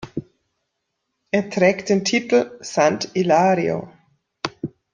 [1.29, 3.91] Er trägt den Titel "Sant’ Ilario.